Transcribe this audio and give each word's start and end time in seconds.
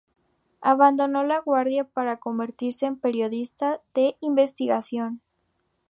Abandonó 0.61 1.23
la 1.23 1.37
Guardia 1.41 1.83
para 1.83 2.17
convertirse 2.17 2.87
en 2.87 2.97
periodista 2.97 3.81
de 3.93 4.17
investigación. 4.19 5.21